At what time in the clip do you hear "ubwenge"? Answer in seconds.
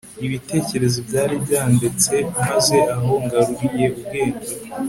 3.95-4.51